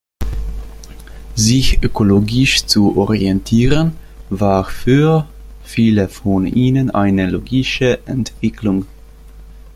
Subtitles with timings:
[1.35, 3.95] Sich ökologisch zu orientieren,
[4.31, 5.27] war für
[5.63, 8.87] viele von ihnen eine logische Entwicklung.